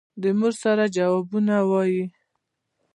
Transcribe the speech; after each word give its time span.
د 0.21 0.23
مور 0.39 0.53
سره 0.63 0.83
جوابونه 0.95 1.55
وايي. 1.69 2.03